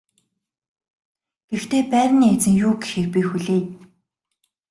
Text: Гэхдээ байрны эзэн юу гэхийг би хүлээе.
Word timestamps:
Гэхдээ 1.49 1.83
байрны 1.91 2.25
эзэн 2.35 2.53
юу 2.65 2.73
гэхийг 2.81 3.07
би 3.13 3.21
хүлээе. 3.29 3.65